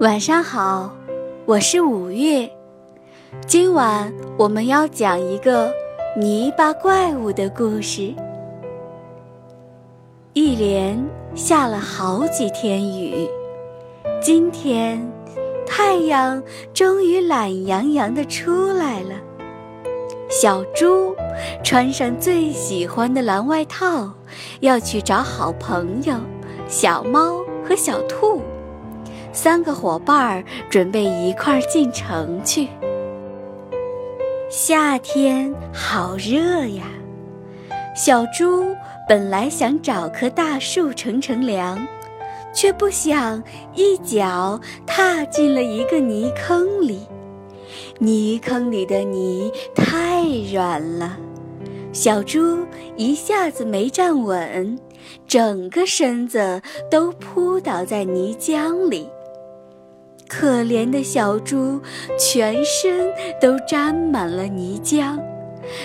[0.00, 0.94] 晚上好，
[1.46, 2.50] 我是五月。
[3.46, 5.72] 今晚我们要讲一个
[6.14, 8.12] 泥巴怪物的故事。
[10.34, 11.02] 一连
[11.34, 13.26] 下了好几天雨，
[14.20, 15.02] 今天
[15.66, 16.42] 太阳
[16.74, 19.14] 终于懒洋洋的出来了。
[20.28, 21.16] 小猪
[21.64, 24.12] 穿上最喜欢的蓝外套，
[24.60, 26.14] 要去找好朋友
[26.68, 28.42] 小猫和小兔。
[29.36, 32.68] 三个伙伴儿准备一块儿进城去。
[34.48, 36.84] 夏天好热呀！
[37.94, 38.74] 小猪
[39.06, 41.86] 本来想找棵大树乘乘凉，
[42.54, 43.42] 却不想
[43.74, 47.00] 一脚踏进了一个泥坑里。
[47.98, 51.18] 泥坑里的泥太软了，
[51.92, 52.58] 小猪
[52.96, 54.78] 一下子没站稳，
[55.28, 59.06] 整个身子都扑倒在泥浆里。
[60.28, 61.80] 可怜的小猪，
[62.18, 65.18] 全身都沾满了泥浆。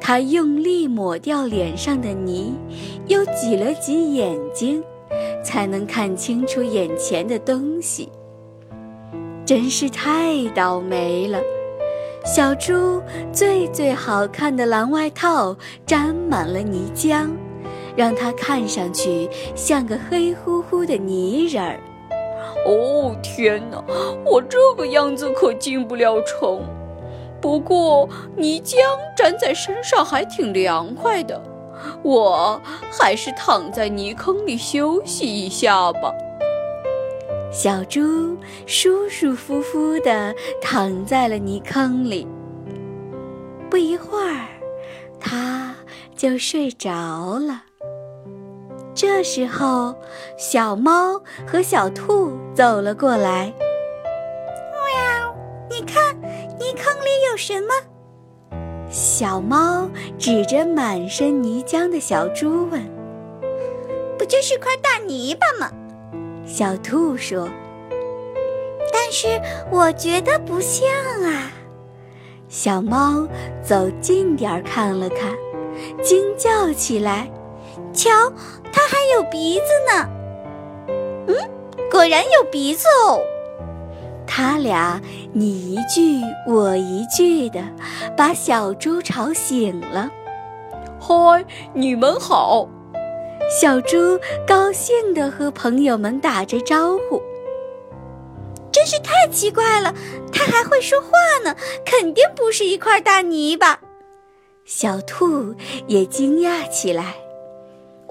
[0.00, 2.54] 它用力抹掉脸上的泥，
[3.06, 4.82] 又挤了挤眼睛，
[5.42, 8.10] 才能看清楚眼前的东西。
[9.44, 11.40] 真是太倒霉了！
[12.24, 13.02] 小猪
[13.32, 17.28] 最最好看的蓝外套沾满了泥浆，
[17.96, 21.80] 让它看上去像个黑乎乎的泥人儿。
[22.66, 23.82] 哦天哪，
[24.24, 26.60] 我这个样子可进不了城。
[27.40, 28.76] 不过泥浆
[29.16, 31.42] 粘在身上还挺凉快的，
[32.02, 36.14] 我还是躺在泥坑里休息一下吧。
[37.50, 42.26] 小猪舒舒服服地躺在了泥坑里。
[43.68, 44.46] 不一会儿，
[45.18, 45.74] 它
[46.16, 46.90] 就睡着
[47.38, 47.64] 了。
[48.94, 49.94] 这时候，
[50.36, 53.52] 小猫和小兔走了过来。
[54.86, 55.34] 喵！
[55.70, 56.14] 你看，
[56.58, 57.68] 泥坑里有什么？
[58.90, 62.82] 小猫指着满身泥浆的小猪问
[64.18, 65.72] ：“不就是块大泥巴吗？”
[66.44, 67.48] 小兔说
[68.92, 70.86] ：“但是我觉得不像
[71.24, 71.50] 啊。”
[72.48, 73.26] 小猫
[73.62, 75.32] 走近点儿看了看，
[76.02, 77.30] 惊叫起来。
[77.94, 78.10] 瞧，
[78.92, 80.06] 还有鼻子呢。
[81.26, 81.34] 嗯，
[81.90, 83.22] 果然有鼻子哦。
[84.26, 85.00] 他俩
[85.32, 87.62] 你一句我一句的，
[88.14, 90.10] 把小猪吵醒了。
[91.00, 91.42] 嗨，
[91.72, 92.68] 你们好！
[93.58, 97.22] 小猪高兴地和朋友们打着招呼。
[98.70, 99.94] 真是太奇怪了，
[100.30, 101.08] 它还会说话
[101.42, 103.80] 呢，肯定不是一块大泥巴。
[104.66, 105.54] 小兔
[105.86, 107.14] 也惊讶起来。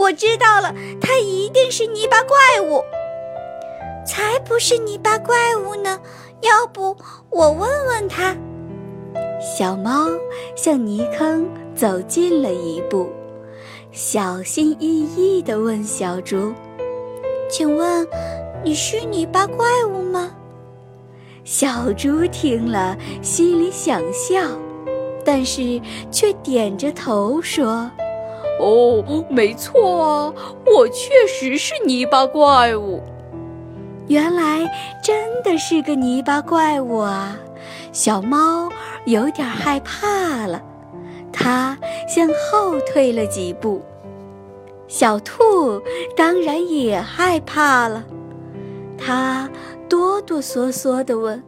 [0.00, 2.82] 我知道了，它一定是泥巴怪物。
[4.06, 6.00] 才不是泥巴怪物呢！
[6.40, 6.96] 要不
[7.28, 8.34] 我问问他。
[9.38, 10.08] 小猫
[10.56, 13.10] 向泥坑走近了一步，
[13.92, 16.50] 小心翼翼地问小猪
[17.50, 18.08] ：“请问
[18.64, 20.30] 你是泥巴怪物吗？”
[21.44, 24.40] 小猪听了，心里想笑，
[25.22, 25.78] 但是
[26.10, 27.90] 却点着头说。
[28.60, 30.34] 哦，没错啊，
[30.66, 33.00] 我确实是泥巴怪物。
[34.06, 34.70] 原来
[35.02, 37.38] 真的是个泥巴怪物啊！
[37.92, 38.68] 小猫
[39.06, 40.60] 有点害怕了，
[41.32, 41.78] 它
[42.08, 43.80] 向后退了几步。
[44.88, 45.80] 小兔
[46.16, 48.04] 当然也害怕了，
[48.98, 49.48] 它
[49.88, 51.42] 哆哆嗦嗦地问：“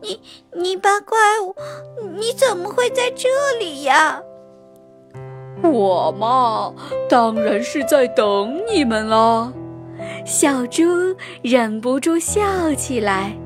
[0.00, 0.20] 泥
[0.52, 1.54] 泥巴怪物，
[2.16, 3.28] 你怎么会在这
[3.58, 4.22] 里呀？”
[5.62, 6.72] 我嘛，
[7.08, 9.52] 当然是在等你们啦。
[10.24, 10.84] 小猪
[11.42, 12.42] 忍不住笑
[12.74, 13.36] 起来。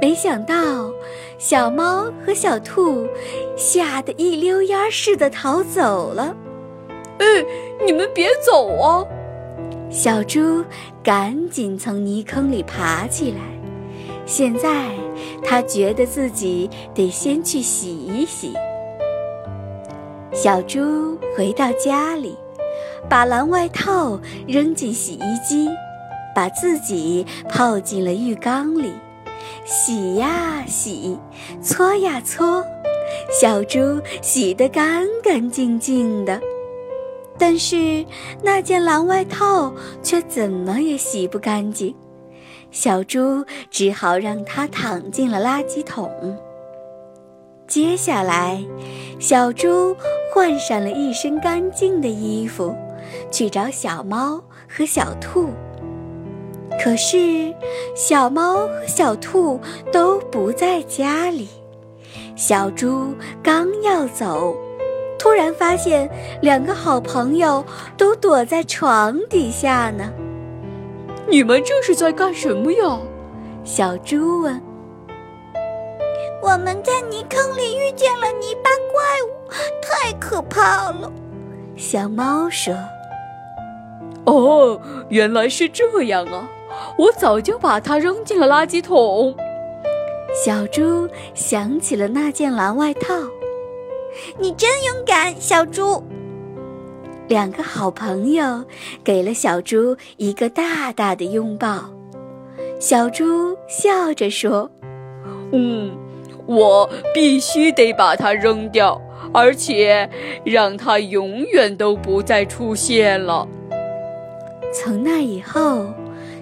[0.00, 0.90] 没想到，
[1.38, 3.06] 小猫和小兔
[3.56, 6.36] 吓得一溜烟似的逃走了。
[7.18, 7.24] 哎，
[7.84, 9.04] 你们别走啊！
[9.88, 10.62] 小猪
[11.02, 13.38] 赶紧从泥坑里爬起来。
[14.26, 14.90] 现在，
[15.42, 18.52] 他觉得自己得先去洗一洗。
[20.36, 22.36] 小猪回到家里，
[23.08, 25.66] 把蓝外套扔进洗衣机，
[26.34, 28.92] 把自己泡进了浴缸里，
[29.64, 31.18] 洗呀洗，
[31.62, 32.62] 搓呀搓，
[33.40, 36.38] 小猪洗得干干净净的。
[37.38, 38.04] 但是
[38.42, 39.72] 那件蓝外套
[40.02, 41.96] 却怎么也洗不干净，
[42.70, 46.10] 小猪只好让它躺进了垃圾桶。
[47.66, 48.62] 接下来，
[49.18, 49.96] 小猪
[50.32, 52.76] 换上了一身干净的衣服，
[53.30, 55.48] 去找小猫和小兔。
[56.82, 57.54] 可是
[57.94, 59.58] 小猫和小兔
[59.90, 61.48] 都不在家里。
[62.36, 64.54] 小猪刚要走，
[65.18, 66.08] 突然发现
[66.42, 67.64] 两个好朋友
[67.96, 70.12] 都躲在床底下呢。
[71.26, 72.98] 你们这是在干什么呀？
[73.64, 74.60] 小猪问。
[76.42, 79.50] 我们在泥坑里遇见了泥巴怪物，
[79.82, 81.12] 太可怕了。
[81.76, 82.74] 小猫说
[84.24, 86.48] ：“哦，原来是这样啊！
[86.98, 89.34] 我早就把它扔进了垃圾桶。”
[90.44, 93.14] 小猪想起了那件蓝外套。
[94.38, 96.02] 你真勇敢，小猪。
[97.28, 98.64] 两个好朋友
[99.02, 101.84] 给了小猪一个大大的拥抱。
[102.78, 104.70] 小猪笑着说
[105.52, 105.96] ：“嗯。”
[106.46, 109.00] 我必须得把它扔掉，
[109.32, 110.08] 而且
[110.44, 113.46] 让它永远都不再出现了。
[114.72, 115.86] 从那以后，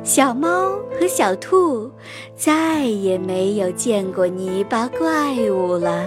[0.02, 1.90] 小猫和小兔
[2.36, 6.04] 再也没有见过泥巴怪物了。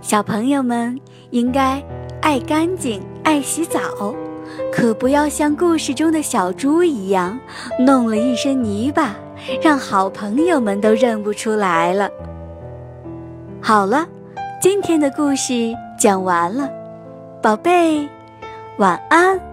[0.00, 1.00] 小朋友们
[1.30, 1.80] 应该
[2.20, 4.14] 爱干净、爱洗澡，
[4.72, 7.38] 可不要像故事中的小猪一样，
[7.78, 9.14] 弄了一身泥巴。
[9.60, 12.08] 让好朋友们都认不出来了。
[13.60, 14.06] 好了，
[14.60, 16.70] 今天的故事讲完了，
[17.42, 18.08] 宝贝，
[18.78, 19.51] 晚安。